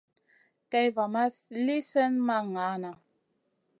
Kay 0.71 0.87
va 0.95 1.05
ma 1.13 1.23
li 1.65 1.77
slèhna 1.89 2.21
ma 2.27 2.37
ŋahna. 2.53 2.91